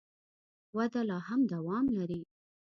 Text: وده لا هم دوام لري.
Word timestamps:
وده 0.77 1.01
لا 1.09 1.17
هم 1.27 1.41
دوام 1.53 1.85
لري. 1.97 2.21